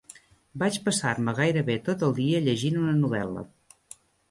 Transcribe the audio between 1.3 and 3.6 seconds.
gairebé tot el dia llegint una novel·la